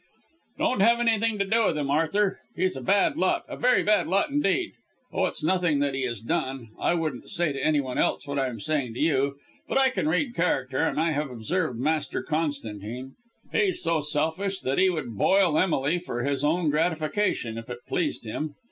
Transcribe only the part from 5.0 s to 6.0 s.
Oh, it's nothing that